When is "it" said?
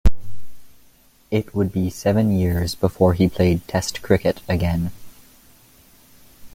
1.29-1.53